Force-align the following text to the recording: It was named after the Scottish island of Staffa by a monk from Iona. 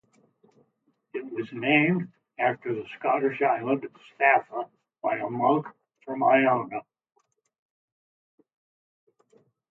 It 1.13 1.31
was 1.31 1.47
named 1.53 2.11
after 2.39 2.73
the 2.73 2.87
Scottish 2.97 3.39
island 3.43 3.83
of 3.83 3.91
Staffa 4.15 4.67
by 5.03 5.17
a 5.17 5.29
monk 5.29 5.67
from 6.03 6.23
Iona. 6.23 6.81